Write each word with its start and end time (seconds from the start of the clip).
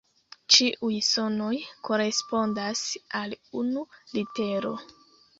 Ĉiuj 0.53 0.93
sonoj 1.07 1.51
korespondas 1.89 2.81
al 3.19 3.35
unu 3.61 3.83
litero. 4.17 4.73